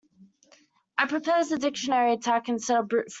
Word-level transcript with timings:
I'd 0.97 1.09
propose 1.09 1.51
a 1.51 1.59
dictionary 1.59 2.13
attack 2.13 2.49
instead 2.49 2.79
of 2.79 2.87
brute 2.89 3.05
force. 3.05 3.09